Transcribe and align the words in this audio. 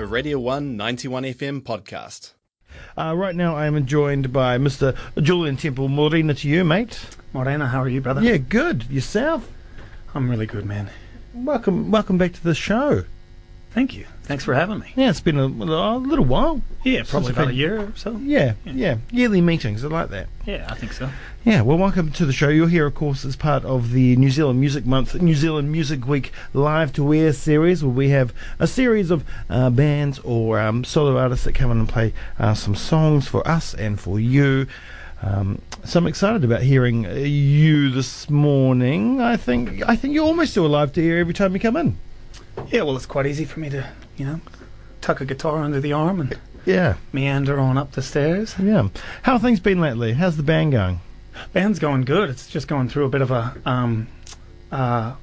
a 0.00 0.06
Radio 0.06 0.38
1 0.38 0.78
91 0.78 1.24
FM 1.24 1.60
podcast. 1.60 2.32
Uh, 2.96 3.14
right 3.14 3.36
now, 3.36 3.54
I 3.54 3.66
am 3.66 3.84
joined 3.84 4.32
by 4.32 4.56
Mr. 4.56 4.96
Julian 5.20 5.58
Temple. 5.58 5.88
Morena 5.88 6.32
to 6.32 6.48
you, 6.48 6.64
mate. 6.64 6.98
Morena, 7.34 7.68
how 7.68 7.82
are 7.82 7.88
you, 7.88 8.00
brother? 8.00 8.22
Yeah, 8.22 8.38
good. 8.38 8.84
Yourself? 8.84 9.46
I'm 10.14 10.30
really 10.30 10.46
good, 10.46 10.64
man. 10.64 10.88
Welcome, 11.34 11.90
welcome 11.90 12.16
back 12.16 12.32
to 12.32 12.42
the 12.42 12.54
show. 12.54 13.04
Thank 13.72 13.94
you. 13.94 14.06
Thanks 14.22 14.42
for 14.42 14.54
having 14.54 14.78
me. 14.78 14.90
Yeah, 14.96 15.10
it's 15.10 15.20
been 15.20 15.38
a, 15.38 15.44
a 15.44 15.98
little 15.98 16.24
while. 16.24 16.62
Yeah, 16.82 17.02
probably 17.06 17.32
about 17.32 17.48
a 17.48 17.50
I've 17.50 17.56
year 17.56 17.80
or 17.80 17.92
so. 17.94 18.16
Yeah, 18.16 18.54
yeah, 18.64 18.96
yearly 19.10 19.42
meetings. 19.42 19.84
I 19.84 19.88
like 19.88 20.08
that. 20.10 20.28
Yeah, 20.46 20.66
I 20.68 20.76
think 20.76 20.94
so. 20.94 21.10
Yeah, 21.42 21.62
well, 21.62 21.78
welcome 21.78 22.12
to 22.12 22.26
the 22.26 22.34
show. 22.34 22.48
You're 22.50 22.68
here, 22.68 22.84
of 22.86 22.94
course, 22.94 23.24
as 23.24 23.34
part 23.34 23.64
of 23.64 23.92
the 23.92 24.14
New 24.16 24.28
Zealand 24.30 24.60
Music 24.60 24.84
Month, 24.84 25.14
New 25.22 25.34
Zealand 25.34 25.72
Music 25.72 26.06
Week 26.06 26.32
Live 26.52 26.92
to 26.94 27.14
Air 27.14 27.32
series, 27.32 27.82
where 27.82 27.92
we 27.94 28.10
have 28.10 28.34
a 28.58 28.66
series 28.66 29.10
of 29.10 29.24
uh, 29.48 29.70
bands 29.70 30.18
or 30.18 30.60
um, 30.60 30.84
solo 30.84 31.16
artists 31.16 31.46
that 31.46 31.54
come 31.54 31.70
in 31.70 31.78
and 31.78 31.88
play 31.88 32.12
uh, 32.38 32.52
some 32.52 32.74
songs 32.74 33.26
for 33.26 33.46
us 33.48 33.72
and 33.72 33.98
for 33.98 34.20
you. 34.20 34.66
Um, 35.22 35.62
so 35.82 35.98
I'm 35.98 36.06
excited 36.06 36.44
about 36.44 36.60
hearing 36.62 37.06
uh, 37.06 37.12
you 37.14 37.90
this 37.90 38.28
morning. 38.28 39.20
I 39.22 39.38
think 39.38 39.82
I 39.88 39.96
think 39.96 40.12
you 40.12 40.22
almost 40.22 40.54
do 40.54 40.64
a 40.64 40.68
live 40.68 40.92
to 40.94 41.06
air 41.06 41.18
every 41.18 41.34
time 41.34 41.54
you 41.54 41.60
come 41.60 41.76
in. 41.76 41.96
Yeah, 42.68 42.82
well, 42.82 42.96
it's 42.96 43.06
quite 43.06 43.24
easy 43.26 43.46
for 43.46 43.60
me 43.60 43.70
to, 43.70 43.88
you 44.18 44.26
know, 44.26 44.40
tuck 45.00 45.22
a 45.22 45.24
guitar 45.24 45.62
under 45.62 45.80
the 45.80 45.94
arm 45.94 46.20
and 46.20 46.38
Yeah, 46.66 46.96
meander 47.14 47.58
on 47.58 47.78
up 47.78 47.92
the 47.92 48.02
stairs. 48.02 48.54
yeah. 48.58 48.88
How 49.22 49.32
have 49.32 49.42
things 49.42 49.60
been 49.60 49.80
lately? 49.80 50.12
How's 50.12 50.36
the 50.36 50.42
band 50.42 50.72
going? 50.72 51.00
Band's 51.52 51.78
going 51.78 52.02
good. 52.02 52.30
It's 52.30 52.46
just 52.48 52.68
going 52.68 52.88
through 52.88 53.04
a 53.06 53.08
bit 53.08 53.20
of 53.22 53.30
a, 53.30 53.54
um, 53.66 54.06
uh, 54.72 55.14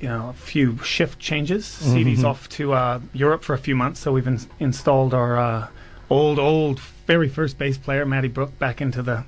you 0.00 0.08
know, 0.08 0.30
a 0.30 0.32
few 0.32 0.78
shift 0.78 1.18
changes. 1.18 1.64
CD's 1.66 2.20
Mhm. 2.22 2.24
off 2.28 2.48
to 2.50 2.72
uh, 2.72 3.00
Europe 3.12 3.44
for 3.44 3.54
a 3.54 3.58
few 3.58 3.76
months, 3.76 4.00
so 4.00 4.12
we've 4.12 4.26
in- 4.26 4.40
installed 4.58 5.14
our 5.14 5.36
uh, 5.38 5.66
old, 6.10 6.38
old, 6.38 6.80
very 7.06 7.28
first 7.28 7.58
bass 7.58 7.78
player, 7.78 8.04
Matty 8.04 8.28
Brook, 8.28 8.58
back 8.58 8.80
into 8.80 9.02
the 9.02 9.24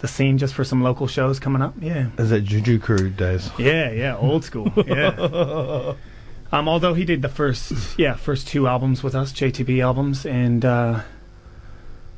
the 0.00 0.06
scene 0.06 0.38
just 0.38 0.54
for 0.54 0.62
some 0.62 0.80
local 0.80 1.08
shows 1.08 1.40
coming 1.40 1.60
up. 1.60 1.74
Yeah. 1.80 2.06
Is 2.18 2.30
it 2.30 2.44
Juju 2.44 2.78
Crew 2.78 3.10
days? 3.10 3.50
Yeah, 3.58 3.90
yeah, 3.90 4.16
old 4.16 4.44
school. 4.44 4.72
Yeah. 4.86 5.08
um, 6.52 6.68
although 6.68 6.94
he 6.94 7.04
did 7.04 7.20
the 7.20 7.28
first, 7.28 7.98
yeah, 7.98 8.14
first 8.14 8.46
two 8.46 8.68
albums 8.68 9.02
with 9.02 9.16
us, 9.16 9.32
JTB 9.32 9.82
albums, 9.82 10.24
and 10.24 10.64
uh, 10.64 11.00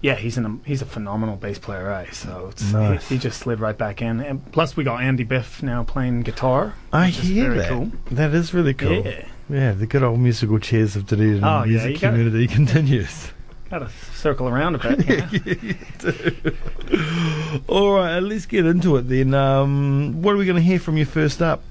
yeah, 0.02 0.14
he's 0.14 0.36
an 0.38 0.60
he's 0.64 0.80
a 0.82 0.86
phenomenal 0.86 1.36
bass 1.36 1.58
player, 1.58 1.84
right? 1.84 2.12
So 2.14 2.48
it's, 2.50 2.72
Nice. 2.72 3.08
he, 3.08 3.16
he 3.16 3.20
just 3.20 3.38
slid 3.40 3.60
right 3.60 3.76
back 3.76 4.00
in. 4.02 4.20
And 4.20 4.50
plus, 4.52 4.76
we 4.76 4.84
got 4.84 5.02
Andy 5.02 5.24
Biff 5.24 5.62
now 5.62 5.82
playing 5.84 6.22
guitar. 6.22 6.74
I 6.92 7.08
hear 7.08 7.54
that. 7.54 7.68
cool. 7.68 7.92
That 8.10 8.32
is 8.34 8.52
really 8.54 8.74
cool. 8.74 9.04
Yeah, 9.04 9.26
Yeah, 9.48 9.72
the 9.72 9.86
good 9.86 10.02
old 10.02 10.20
musical 10.20 10.58
chairs 10.58 10.96
of 10.96 11.06
Dunedin 11.06 11.44
Oh, 11.44 11.64
yeah, 11.64 11.84
music 11.84 12.00
gotta- 12.00 12.16
community 12.16 12.46
continues. 12.56 13.32
got 13.70 13.80
to 13.80 13.88
circle 14.14 14.48
around 14.48 14.74
a 14.76 14.78
bit. 14.78 15.06
Yeah. 16.02 17.60
All 17.68 17.92
right, 17.94 18.18
let's 18.20 18.46
get 18.46 18.66
into 18.66 18.96
it 18.96 19.02
then. 19.02 19.34
Um, 19.34 20.22
what 20.22 20.34
are 20.34 20.38
we 20.38 20.44
going 20.44 20.56
to 20.56 20.62
hear 20.62 20.78
from 20.78 20.96
you 20.96 21.04
first 21.04 21.40
up? 21.42 21.62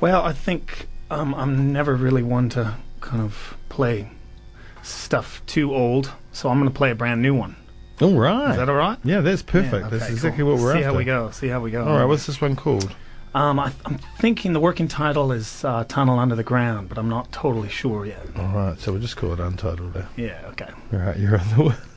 well, 0.00 0.22
I 0.22 0.32
think 0.32 0.86
um, 1.10 1.34
I'm 1.34 1.72
never 1.74 1.94
really 1.94 2.22
one 2.22 2.48
to 2.50 2.74
kind 3.00 3.20
of 3.22 3.56
play 3.68 4.08
stuff 4.82 5.42
too 5.46 5.74
old, 5.74 6.12
so 6.32 6.48
I'm 6.48 6.58
going 6.58 6.70
to 6.70 6.76
play 6.76 6.90
a 6.90 6.94
brand 6.94 7.22
new 7.22 7.34
one. 7.34 7.56
All 8.00 8.14
right. 8.18 8.52
Is 8.52 8.56
that 8.56 8.68
all 8.68 8.76
right? 8.76 8.98
yeah, 9.04 9.20
that's 9.20 9.42
perfect. 9.42 9.84
Yeah, 9.84 9.88
that's 9.90 10.08
exactly 10.10 10.42
cool. 10.42 10.54
what 10.54 10.62
we're 10.62 10.72
See 10.72 10.78
after. 10.78 10.90
how 10.92 10.96
we 10.96 11.04
go. 11.04 11.30
See 11.32 11.48
how 11.48 11.60
we 11.60 11.70
go. 11.70 11.84
All 11.86 11.98
right, 11.98 12.04
what's 12.06 12.26
this 12.26 12.40
one 12.40 12.56
called? 12.56 12.94
Um, 13.34 13.60
I, 13.60 13.72
I'm 13.84 13.98
thinking 14.18 14.52
the 14.54 14.60
working 14.60 14.88
title 14.88 15.30
is 15.32 15.64
uh, 15.64 15.84
"Tunnel 15.84 16.18
Under 16.18 16.34
the 16.34 16.42
Ground," 16.42 16.88
but 16.88 16.98
I'm 16.98 17.08
not 17.08 17.30
totally 17.30 17.68
sure 17.68 18.04
yet. 18.06 18.26
All 18.36 18.48
right, 18.48 18.78
so 18.80 18.90
we'll 18.92 19.00
just 19.02 19.16
call 19.16 19.32
it 19.34 19.38
Untitled. 19.38 19.94
Now. 19.94 20.08
Yeah. 20.16 20.40
Okay. 20.48 20.68
All 20.92 20.98
right, 20.98 21.16
you're 21.16 21.38
on 21.38 21.46
the 21.50 21.76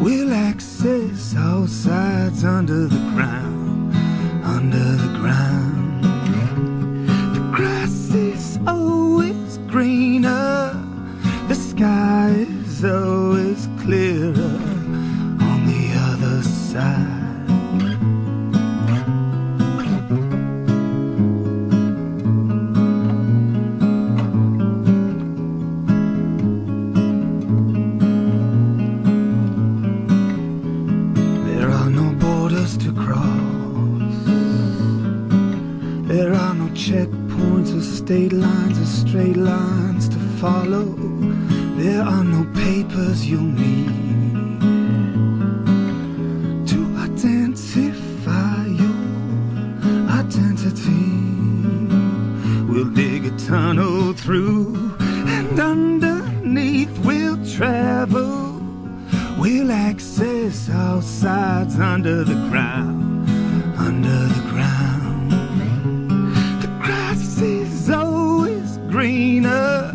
We'll 0.00 0.32
access 0.32 1.34
all 1.36 1.66
sides 1.66 2.44
under 2.44 2.86
the 2.86 3.02
ground, 3.14 3.94
under 4.44 4.92
the 5.02 5.18
ground. 5.18 5.55
State 38.06 38.32
lines 38.32 38.78
or 38.78 38.86
straight 38.86 39.36
lines 39.36 40.08
to 40.08 40.16
follow. 40.40 40.84
There 41.76 42.02
are 42.02 42.22
no 42.22 42.44
papers 42.54 43.26
you'll 43.28 43.40
need 43.40 44.60
to 46.68 46.78
identify 46.98 48.66
your 48.82 50.08
identity. 50.22 51.08
We'll 52.70 52.92
dig 52.94 53.26
a 53.26 53.36
tunnel 53.38 54.12
through, 54.12 54.94
and 55.00 55.58
underneath 55.58 56.96
we'll 57.04 57.44
travel. 57.44 58.62
We'll 59.36 59.72
access 59.72 60.70
all 60.70 61.02
sides 61.02 61.76
under 61.80 62.22
the 62.22 62.38
ground, 62.50 63.28
under 63.76 64.28
the 64.34 64.42
ground. 64.52 64.95
Greener, 69.06 69.92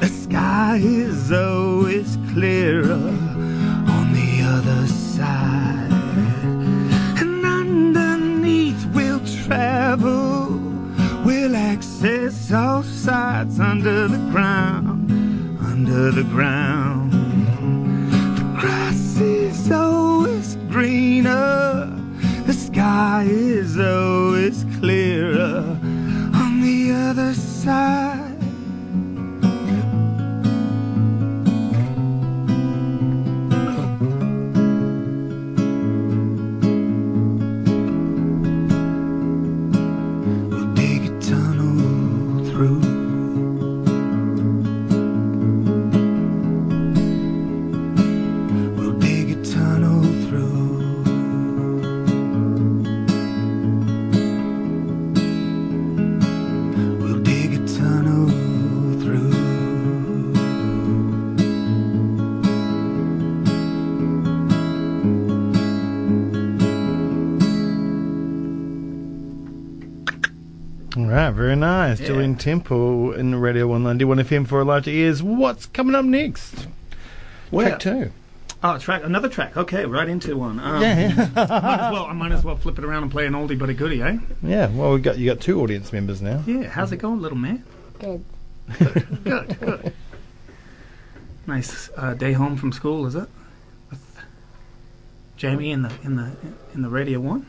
the 0.00 0.08
sky 0.08 0.78
is 0.82 1.30
always 1.30 2.16
clearer 2.32 3.04
on 3.96 4.06
the 4.14 4.40
other 4.42 4.86
side. 4.86 5.92
And 7.20 7.44
underneath 7.44 8.82
we'll 8.94 9.20
travel, 9.44 10.58
we'll 11.22 11.54
access 11.54 12.50
all 12.50 12.82
sides 12.82 13.60
under 13.60 14.08
the 14.08 14.22
ground, 14.32 15.10
under 15.60 16.10
the 16.10 16.24
ground. 16.24 17.12
The 18.38 18.58
grass 18.58 19.20
is 19.20 19.70
always 19.70 20.56
greener, 20.70 21.94
the 22.46 22.54
sky 22.54 23.26
is 23.28 23.78
always 23.78 24.64
clearer 24.78 25.76
on 26.42 26.62
the 26.62 26.92
other 26.92 27.34
side. 27.34 27.99
Right, 71.30 71.36
very 71.36 71.56
nice. 71.56 72.00
Yeah. 72.00 72.06
Julian 72.08 72.36
Temple 72.36 73.12
in 73.12 73.34
Radio 73.36 73.66
191 73.68 74.18
FM 74.26 74.46
for 74.46 74.60
Elijah 74.60 74.90
Ears. 74.90 75.22
What's 75.22 75.66
coming 75.66 75.94
up 75.94 76.04
next? 76.04 76.66
Track 77.50 77.78
two. 77.80 78.10
Oh, 78.62 78.76
track 78.78 79.02
another 79.04 79.28
track. 79.28 79.56
Okay, 79.56 79.86
right 79.86 80.06
into 80.08 80.36
one. 80.36 80.60
Um, 80.60 80.82
Yeah, 80.82 81.08
yeah. 81.08 81.14
might 81.34 81.80
as 81.80 81.92
well. 81.92 82.04
I 82.06 82.12
might 82.12 82.32
as 82.32 82.44
well 82.44 82.56
flip 82.56 82.78
it 82.78 82.84
around 82.84 83.04
and 83.04 83.12
play 83.12 83.26
an 83.26 83.32
oldie 83.32 83.58
but 83.58 83.70
a 83.70 83.74
goodie, 83.74 84.02
eh? 84.02 84.18
yeah, 84.42 84.68
well, 84.68 84.92
we 84.92 85.00
got 85.00 85.16
you 85.18 85.26
got 85.32 85.40
two 85.40 85.60
audience 85.62 85.92
members 85.92 86.20
now. 86.20 86.42
Yeah. 86.46 86.64
How's 86.64 86.92
it 86.92 86.98
going, 86.98 87.20
little 87.22 87.38
man? 87.38 87.64
Good. 87.98 88.24
Good. 88.78 89.58
Good. 89.60 89.92
Nice 91.46 91.88
uh, 91.96 92.14
day 92.14 92.32
home 92.32 92.56
from 92.56 92.70
school, 92.72 93.06
is 93.06 93.14
it? 93.14 93.28
With 93.90 94.20
Jamie 95.36 95.70
in 95.70 95.82
the 95.82 95.92
in 96.04 96.16
the 96.16 96.30
in 96.74 96.82
the 96.82 96.90
radio 96.90 97.18
one. 97.18 97.46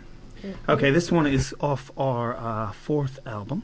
Okay, 0.67 0.89
this 0.91 1.11
one 1.11 1.27
is 1.27 1.53
off 1.59 1.91
our 1.97 2.35
uh, 2.35 2.71
fourth 2.71 3.19
album, 3.27 3.61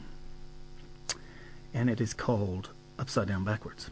and 1.74 1.88
it 1.90 2.00
is 2.00 2.14
called 2.14 2.70
Upside 2.98 3.28
Down 3.28 3.44
Backwards. 3.44 3.90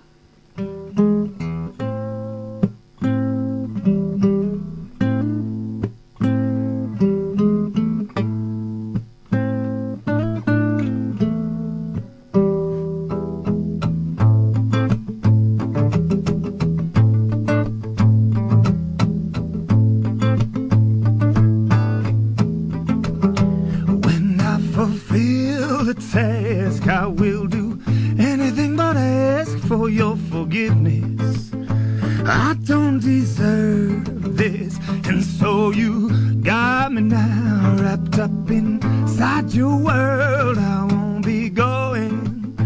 Me 36.97 37.03
now 37.03 37.77
wrapped 37.79 38.19
up 38.19 38.51
inside 38.51 39.53
your 39.53 39.77
world. 39.77 40.57
I 40.57 40.85
won't 40.91 41.27
be 41.27 41.51
going 41.51 42.57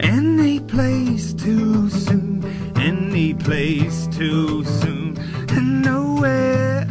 any 0.00 0.60
place 0.60 1.34
too 1.34 1.90
soon, 1.90 2.42
any 2.76 3.34
place 3.34 4.06
too 4.06 4.64
soon, 4.64 5.18
and 5.50 5.82
nowhere 5.82 6.86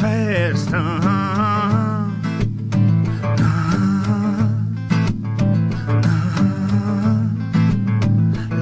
fast. 0.00 0.72
Uh-huh. 0.72 2.08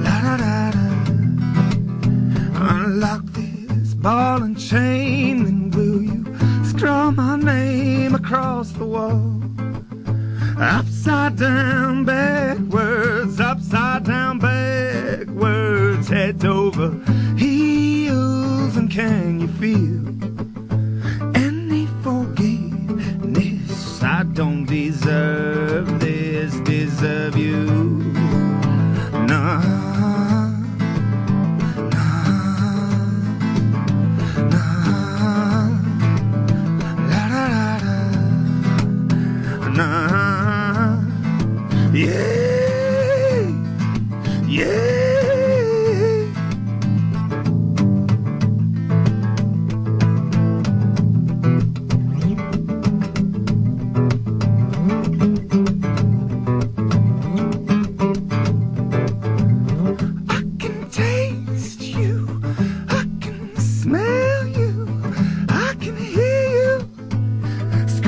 La 0.05 0.15
da 0.25 0.37
da 0.43 0.71
da. 0.75 0.85
Unlock 2.75 3.23
this 3.27 3.93
ball 3.93 4.43
and 4.43 4.59
chain, 4.59 5.02
my 7.23 7.37
name 7.37 8.15
across 8.15 8.71
the 8.73 8.85
wall? 8.85 9.41
Upside 10.57 11.37
down, 11.37 12.03
backwards, 12.03 13.39
upside 13.39 14.03
down, 14.03 14.39
backwards, 14.39 16.09
head 16.09 16.43
over 16.43 16.89
heels, 17.37 18.75
and 18.75 18.91
can 18.91 19.39
you 19.39 19.47
feel 19.59 20.22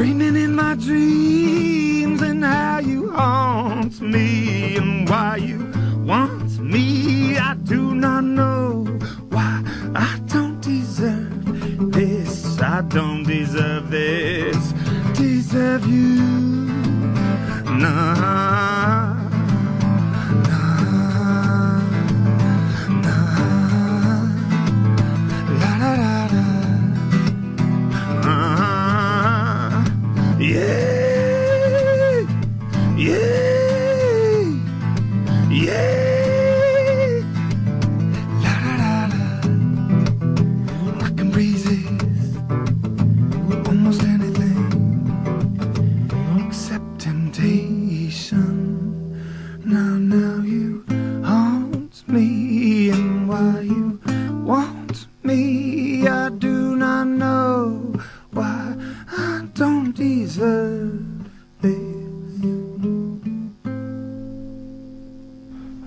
screaming 0.06 0.36
in 0.36 0.54
my 0.54 0.76
dreams 0.76 2.22
and 2.22 2.46
how 2.46 2.78
you 2.78 3.10
haunt 3.10 4.00
me 4.02 4.78
and 4.78 5.10
why 5.10 5.36
you 5.38 5.58
want 6.06 6.60
me. 6.60 7.40
I 7.40 7.56
do 7.56 7.96
not 7.96 8.24
know 8.24 8.84
why 9.30 9.64
I 9.96 10.20
don't 10.28 10.62
deserve 10.62 11.92
this. 11.92 12.62
I 12.62 12.82
don't 12.82 13.24
deserve 13.24 13.90
this. 13.90 14.74
Deserve 15.18 15.88
you. 15.88 16.22
Nah. 17.82 18.65
Yeah, 30.46 30.95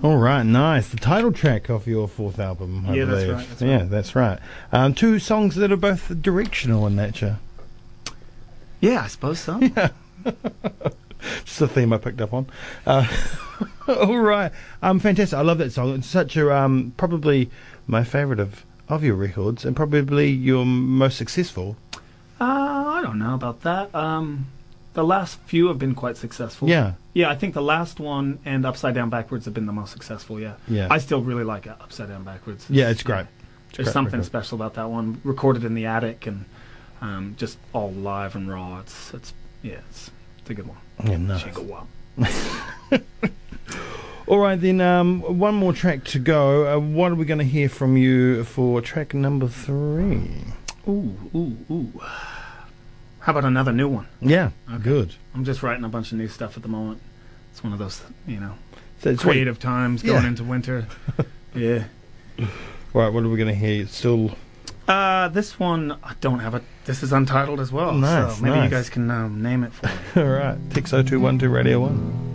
All 0.01 0.15
right, 0.15 0.43
nice. 0.43 0.87
The 0.87 0.97
title 0.97 1.33
track 1.33 1.67
of 1.67 1.85
your 1.85 2.07
fourth 2.07 2.39
album, 2.39 2.85
I 2.87 2.93
Yeah, 2.95 3.05
that's 3.05 3.29
right, 3.29 3.47
that's 3.49 3.61
yeah, 3.61 3.77
right. 3.79 3.89
that's 3.89 4.15
right. 4.15 4.39
Um, 4.71 4.93
two 4.93 5.19
songs 5.19 5.55
that 5.55 5.73
are 5.73 5.77
both 5.77 6.21
directional 6.21 6.87
in 6.87 6.95
nature. 6.95 7.37
Yeah, 8.79 9.01
I 9.03 9.07
suppose 9.07 9.39
so. 9.39 9.59
Just 11.43 11.59
a 11.61 11.67
theme 11.67 11.91
I 11.91 11.97
picked 11.97 12.21
up 12.21 12.33
on. 12.33 12.47
Uh, 12.85 13.05
all 13.89 14.19
right, 14.19 14.53
um, 14.81 14.99
fantastic. 15.01 15.37
I 15.37 15.41
love 15.41 15.57
that 15.57 15.73
song. 15.73 15.93
It's 15.95 16.07
such 16.07 16.37
a 16.37 16.55
um, 16.55 16.93
probably 16.95 17.49
my 17.85 18.05
favourite 18.05 18.39
of 18.39 18.65
of 18.87 19.03
your 19.03 19.15
records, 19.15 19.65
and 19.65 19.75
probably 19.75 20.29
your 20.29 20.65
most 20.65 21.17
successful. 21.17 21.75
Uh, 22.39 22.45
I 22.45 23.01
don't 23.03 23.19
know 23.19 23.33
about 23.35 23.61
that. 23.63 23.93
Um, 23.93 24.45
the 24.93 25.03
last 25.03 25.39
few 25.41 25.67
have 25.67 25.77
been 25.79 25.95
quite 25.95 26.17
successful. 26.17 26.67
Yeah, 26.69 26.93
Yeah, 27.13 27.29
I 27.29 27.35
think 27.35 27.53
the 27.53 27.61
last 27.61 27.99
one 27.99 28.39
and 28.45 28.65
Upside 28.65 28.95
Down 28.95 29.09
Backwards 29.09 29.45
have 29.45 29.53
been 29.53 29.65
the 29.65 29.71
most 29.73 29.91
successful. 29.91 30.39
Yeah. 30.39 30.55
Yeah. 30.67 30.87
I 30.89 30.97
still 30.97 31.21
really 31.21 31.43
like 31.43 31.67
Upside 31.67 32.09
Down 32.09 32.23
Backwards. 32.23 32.65
yeah, 32.69 32.89
it's 32.89 33.03
great. 33.03 33.27
It's 33.69 33.77
There's 33.77 33.87
great 33.87 33.93
something 33.93 34.13
record. 34.19 34.25
special 34.25 34.55
about 34.57 34.73
that 34.75 34.89
one. 34.89 35.21
Recorded 35.23 35.63
in 35.63 35.75
the 35.75 35.85
attic 35.85 36.25
and 36.27 36.45
um, 37.01 37.35
just 37.37 37.57
all 37.73 37.91
live 37.91 38.35
and 38.35 38.49
raw. 38.49 38.79
It's 38.79 39.13
it's 39.13 39.33
yeah, 39.61 39.79
it's, 39.89 40.11
it's 40.39 40.49
a 40.49 40.53
good 40.53 40.67
one. 40.67 40.77
Yeah, 41.05 41.17
nice. 41.17 41.43
Check 41.43 41.57
it 41.57 41.71
out. 41.71 43.01
All 44.27 44.37
right, 44.37 44.59
then 44.61 44.79
um, 44.79 45.21
one 45.39 45.55
more 45.55 45.73
track 45.73 46.03
to 46.05 46.19
go. 46.19 46.67
Uh, 46.67 46.79
what 46.79 47.11
are 47.11 47.15
we 47.15 47.25
going 47.25 47.39
to 47.39 47.43
hear 47.45 47.67
from 47.67 47.97
you 47.97 48.43
for 48.43 48.79
track 48.79 49.15
number 49.15 49.47
three? 49.47 50.29
Ooh, 50.87 51.15
ooh, 51.33 51.57
ooh. 51.71 52.01
How 53.19 53.31
about 53.31 53.45
another 53.45 53.71
new 53.71 53.87
one? 53.87 54.07
Yeah, 54.21 54.51
Okay. 54.73 54.83
good. 54.83 55.13
I'm 55.35 55.43
just 55.45 55.61
writing 55.61 55.83
a 55.83 55.89
bunch 55.89 56.11
of 56.11 56.17
new 56.17 56.27
stuff 56.27 56.55
at 56.57 56.63
the 56.63 56.69
moment. 56.69 57.01
It's 57.51 57.63
one 57.63 57.73
of 57.73 57.79
those, 57.79 58.01
you 58.27 58.39
know, 58.39 58.53
So 59.03 59.09
it's 59.09 59.23
what- 59.25 59.31
creative 59.33 59.59
times 59.59 60.01
going 60.03 60.23
Yeah. 60.23 60.27
into 60.29 60.43
winter. 60.43 60.85
yeah. 61.55 61.83
Right, 62.93 63.11
what 63.13 63.23
are 63.23 63.29
we 63.29 63.37
going 63.37 63.49
to 63.49 63.53
hear? 63.53 63.85
Still, 63.87 64.31
Uh, 64.87 65.27
this 65.27 65.59
one 65.59 65.91
I 66.03 66.13
don't 66.21 66.39
have 66.39 66.55
a. 66.55 66.61
This 66.85 67.03
is 67.03 67.11
untitled 67.13 67.59
as 67.59 67.71
well. 67.71 67.93
Nice, 67.93 68.37
so 68.37 68.41
maybe 68.43 68.55
nice. 68.55 68.63
you 68.71 68.75
guys 68.77 68.89
can 68.89 69.11
um, 69.11 69.41
name 69.43 69.63
it 69.63 69.71
for 69.73 69.85
me. 69.85 69.93
all 70.23 70.29
right. 70.31 70.57
Tex 70.71 70.89
0212 70.91 71.51
Radio 71.51 71.79
1. 71.81 72.28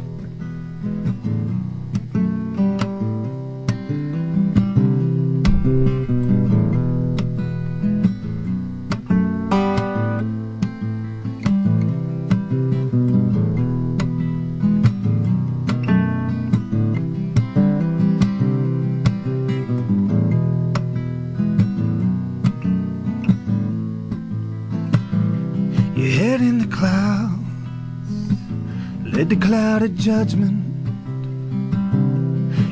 The 29.35 29.47
cloud 29.47 29.83
of 29.83 29.97
judgment. 29.97 30.63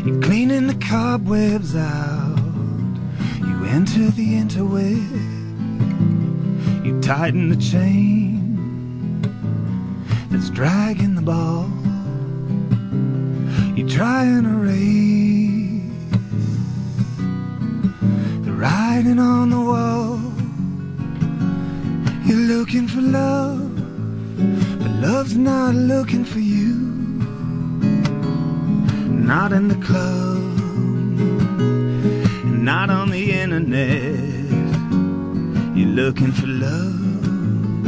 You're 0.07 0.21
cleaning 0.23 0.69
the 0.69 0.75
cobwebs 0.75 1.75
out. 1.75 2.39
You 3.39 3.65
enter 3.65 4.11
the 4.11 4.35
interweb. 4.35 5.11
You 6.85 7.01
tighten 7.01 7.49
the 7.49 7.57
chain 7.57 9.23
that's 10.31 10.51
dragging 10.51 11.17
the 11.17 11.23
ball. 11.23 11.69
You 13.77 13.89
try 13.89 14.23
and 14.25 14.47
erase 14.47 15.83
the 18.45 18.53
writing 18.53 19.19
on 19.19 19.51
the 19.51 19.61
wall. 19.61 20.21
You're 22.25 22.47
looking 22.57 22.87
for 22.87 23.01
love, 23.01 23.72
love's 25.23 25.37
not 25.37 25.73
looking 25.73 26.25
for 26.25 26.41
you. 26.41 26.75
Not 29.33 29.53
in 29.53 29.69
the 29.69 29.77
club, 29.77 30.43
not 32.71 32.91
on 32.91 33.11
the 33.11 33.31
internet. 33.31 34.19
You're 35.77 35.95
looking 36.03 36.33
for 36.33 36.49
love 36.49 37.87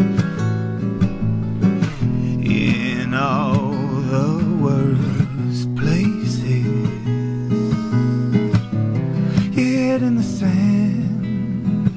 in 2.47 3.15
all 3.15 3.73
the 4.15 4.31
worst 4.65 5.75
places. 5.75 6.45
Your 9.57 9.67
head 9.81 10.03
in 10.03 10.15
the 10.15 10.23
sand, 10.23 11.97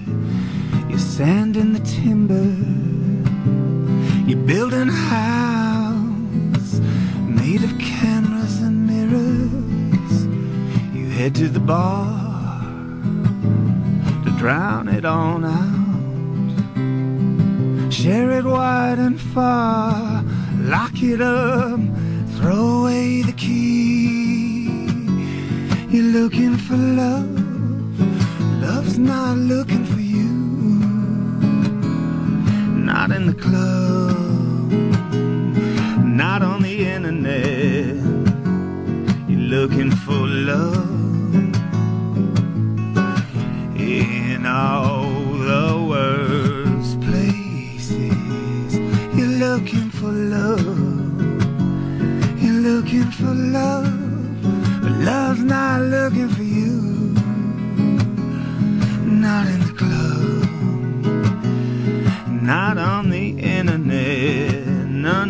your 0.90 0.98
sand 0.98 1.58
in 1.58 1.74
the 1.74 1.82
timber. 1.82 2.57
Bar 11.68 12.62
to 14.24 14.32
drown 14.38 14.88
it 14.88 15.04
all 15.04 15.44
out. 15.44 15.74
Share 17.92 18.32
it 18.40 18.46
wide 18.46 19.00
and 19.00 19.20
far, 19.20 20.24
lock 20.60 21.04
it 21.04 21.22
up, 21.22 21.82
throw 22.38 22.84
away 22.84 23.22
the 23.24 23.34
key. 23.34 24.70
You're 25.90 26.12
looking 26.20 26.56
for 26.56 26.78
love, 26.78 28.00
love's 28.62 28.98
not 28.98 29.36
looking 29.38 29.84
for 29.84 30.00
you. 30.00 30.32
Not 32.92 33.12
in 33.12 33.26
the 33.26 33.34
club, 33.34 34.72
not 36.06 36.42
on 36.44 36.62
the 36.62 36.88
internet. 36.96 37.98
You're 39.28 39.50
looking 39.58 39.92
for 39.92 40.26
love 40.26 40.87
all 44.58 45.12
the 45.52 45.68
worst 45.92 47.00
places. 47.02 48.74
You're 49.16 49.38
looking 49.46 49.90
for 50.00 50.12
love. 50.38 50.78
You're 52.42 52.62
looking 52.70 53.10
for 53.20 53.34
love, 53.60 53.88
but 54.82 54.94
love's 55.10 55.44
not 55.44 55.82
looking 55.96 56.30
for 56.30 56.48
you. 56.60 56.76
Not 59.26 59.46
in 59.54 59.60
the 59.68 59.74
club, 59.82 60.48
not 62.54 62.76
on 62.78 63.10
the 63.12 63.28
internet. 63.56 64.66
No, 65.06 65.26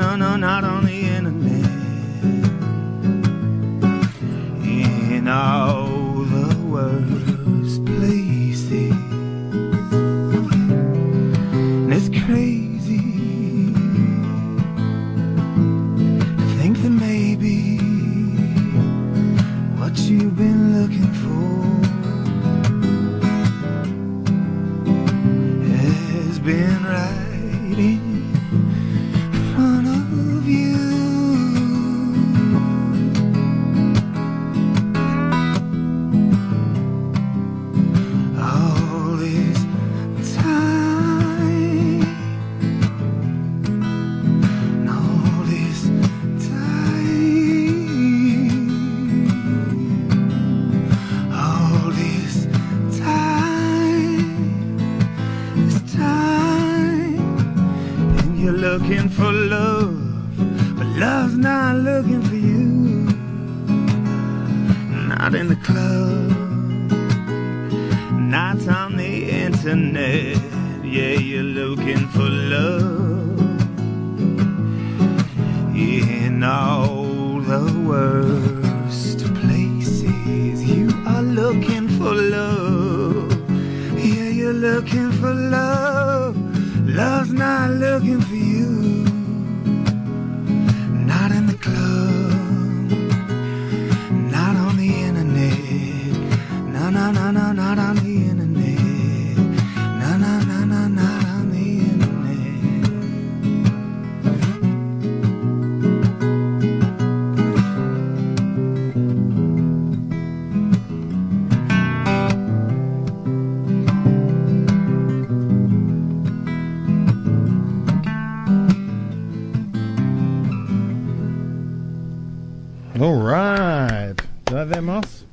You 124.68 124.74
like 124.74 124.80
that, 124.80 124.84
Moss? 124.84 125.24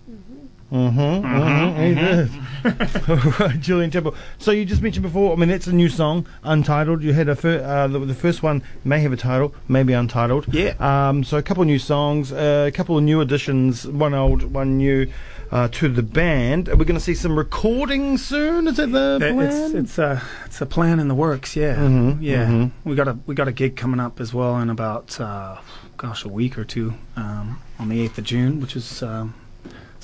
Mm-hmm. 0.71 1.26
Mm-hmm. 1.26 1.83
He 1.83 1.95
did. 1.97 2.31
All 2.31 2.71
right, 2.71 2.74
Julian 3.61 3.91
Temple. 3.91 4.14
So 4.38 4.50
you 4.50 4.64
just 4.64 4.83
mentioned 4.83 5.03
before. 5.03 5.33
I 5.33 5.37
mean, 5.37 5.49
that's 5.49 5.67
a 5.67 5.73
new 5.73 5.88
song, 5.88 6.26
Untitled. 6.43 7.03
You 7.03 7.12
had 7.12 7.29
a 7.29 7.37
fir- 7.37 7.62
uh, 7.62 7.88
the, 7.88 7.99
the 8.00 8.14
first 8.14 8.43
one 8.43 8.62
may 8.85 9.00
have 9.00 9.12
a 9.12 9.17
title, 9.17 9.55
maybe 9.69 9.93
Untitled. 9.93 10.53
Yeah. 10.53 10.75
Um. 10.81 11.25
So 11.25 11.37
a 11.37 11.43
couple 11.43 11.62
of 11.62 11.67
new 11.67 11.79
songs, 11.79 12.33
uh, 12.33 12.64
a 12.69 12.73
couple 12.73 12.97
of 12.99 13.05
new 13.05 13.21
additions, 13.21 13.87
one 13.87 14.14
old, 14.14 14.43
one 14.55 14.76
new, 14.79 15.07
uh, 15.50 15.69
to 15.73 15.88
the 15.88 16.03
band. 16.03 16.69
Are 16.69 16.76
we 16.76 16.85
going 16.85 16.99
to 16.99 17.05
see 17.05 17.14
some 17.14 17.37
recording 17.37 18.19
soon? 18.19 18.67
Is 18.69 18.76
that 18.76 18.91
the 18.93 19.19
plan? 19.21 19.41
It's 19.41 19.75
it's 19.75 19.99
a 19.99 20.23
it's 20.47 20.61
a 20.61 20.67
plan 20.67 21.00
in 21.00 21.09
the 21.09 21.14
works. 21.14 21.57
Yeah, 21.57 21.76
Mhm, 21.76 22.19
yeah. 22.21 22.47
mhm. 22.47 22.71
We 22.85 22.95
got 22.95 23.09
a 23.09 23.17
we 23.26 23.35
got 23.35 23.49
a 23.49 23.53
gig 23.53 23.76
coming 23.76 24.00
up 24.00 24.21
as 24.21 24.33
well 24.35 24.59
in 24.59 24.71
about 24.71 25.21
uh, 25.21 25.59
gosh 25.97 26.25
a 26.25 26.29
week 26.29 26.59
or 26.59 26.64
two 26.64 26.95
um, 27.17 27.61
on 27.79 27.88
the 27.88 28.00
eighth 28.03 28.19
of 28.19 28.25
June, 28.25 28.61
which 28.61 28.75
is 28.76 29.03
um, 29.03 29.35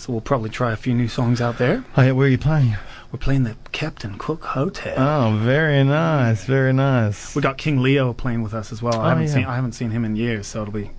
so 0.00 0.12
we'll 0.12 0.20
probably 0.20 0.50
try 0.50 0.72
a 0.72 0.76
few 0.76 0.94
new 0.94 1.08
songs 1.08 1.40
out 1.40 1.58
there. 1.58 1.84
Oh, 1.96 2.02
yeah, 2.02 2.12
where 2.12 2.26
are 2.26 2.30
you 2.30 2.38
playing? 2.38 2.76
We're 3.12 3.18
playing 3.18 3.44
the 3.44 3.56
Captain 3.72 4.16
Cook 4.18 4.44
Hotel. 4.44 4.94
Oh, 4.96 5.36
very 5.38 5.82
nice, 5.82 6.44
very 6.44 6.72
nice. 6.72 7.34
we 7.34 7.42
got 7.42 7.58
King 7.58 7.82
Leo 7.82 8.12
playing 8.12 8.42
with 8.42 8.54
us 8.54 8.72
as 8.72 8.82
well. 8.82 8.94
Oh, 8.96 9.00
I 9.00 9.08
haven't 9.10 9.24
yeah. 9.24 9.34
seen 9.34 9.44
I 9.44 9.56
haven't 9.56 9.72
seen 9.72 9.90
him 9.90 10.04
in 10.04 10.14
years, 10.16 10.46
so 10.46 10.62
it'll 10.62 10.72
be 10.72 10.90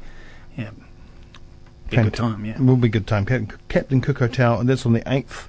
yeah, 0.57 0.71
be 1.89 1.97
a 1.97 2.03
good 2.03 2.13
time. 2.13 2.45
Yeah. 2.45 2.59
Will 2.61 2.77
be 2.77 2.87
a 2.87 2.91
good 2.91 3.07
time. 3.07 3.25
Captain, 3.25 3.57
Captain 3.69 4.01
Cook 4.01 4.19
Hotel, 4.19 4.59
and 4.59 4.67
that's 4.67 4.85
on 4.85 4.93
the 4.93 5.01
8th. 5.01 5.47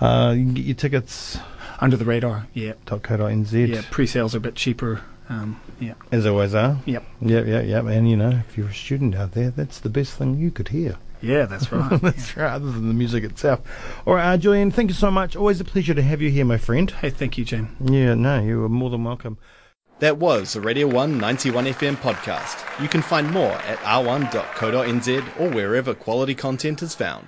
Uh, 0.00 0.32
you 0.36 0.44
can 0.44 0.54
get 0.54 0.64
your 0.64 0.74
tickets 0.76 1.38
Under 1.80 1.96
the 1.96 2.04
radar. 2.04 2.46
Yeah. 2.54 2.74
.co.nz. 2.86 3.68
Yeah, 3.68 3.82
pre-sales 3.90 4.34
are 4.34 4.38
a 4.38 4.40
bit 4.40 4.54
cheaper 4.54 5.02
Um, 5.28 5.60
yeah. 5.80 5.94
As 6.10 6.24
always 6.26 6.54
are. 6.54 6.78
Yep. 6.86 7.04
Yep, 7.20 7.46
yep, 7.46 7.66
yep. 7.66 7.84
And 7.86 8.08
you 8.08 8.16
know, 8.16 8.42
if 8.48 8.56
you're 8.56 8.68
a 8.68 8.74
student 8.74 9.14
out 9.14 9.32
there, 9.32 9.50
that's 9.50 9.78
the 9.80 9.90
best 9.90 10.14
thing 10.14 10.38
you 10.38 10.50
could 10.50 10.68
hear. 10.68 10.96
Yeah, 11.20 11.46
that's 11.46 11.70
right. 11.72 12.00
that's 12.00 12.36
right, 12.36 12.52
other 12.52 12.70
than 12.70 12.88
the 12.88 12.94
music 12.94 13.24
itself. 13.24 13.60
All 14.06 14.14
right, 14.14 14.34
uh, 14.34 14.36
Julian, 14.36 14.70
thank 14.70 14.90
you 14.90 14.94
so 14.94 15.10
much. 15.10 15.34
Always 15.36 15.60
a 15.60 15.64
pleasure 15.64 15.94
to 15.94 16.02
have 16.02 16.22
you 16.22 16.30
here, 16.30 16.44
my 16.44 16.58
friend. 16.58 16.90
Hey, 16.90 17.10
thank 17.10 17.36
you, 17.38 17.44
Jim. 17.44 17.76
Yeah, 17.84 18.14
no, 18.14 18.40
you 18.40 18.64
are 18.64 18.68
more 18.68 18.90
than 18.90 19.04
welcome. 19.04 19.38
That 20.00 20.18
was 20.18 20.54
a 20.54 20.60
Radio 20.60 20.86
1 20.86 21.18
91 21.18 21.64
FM 21.64 21.96
podcast. 21.96 22.80
You 22.80 22.88
can 22.88 23.02
find 23.02 23.28
more 23.32 23.50
at 23.50 23.78
r1.co.nz 23.78 25.40
or 25.40 25.50
wherever 25.50 25.92
quality 25.92 26.36
content 26.36 26.82
is 26.82 26.94
found. 26.94 27.26